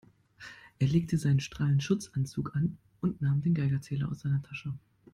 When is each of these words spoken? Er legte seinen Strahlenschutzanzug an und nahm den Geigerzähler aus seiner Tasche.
Er 0.79 0.87
legte 0.87 1.19
seinen 1.19 1.39
Strahlenschutzanzug 1.39 2.55
an 2.55 2.79
und 3.01 3.21
nahm 3.21 3.43
den 3.43 3.53
Geigerzähler 3.53 4.09
aus 4.09 4.21
seiner 4.21 4.41
Tasche. 4.41 4.73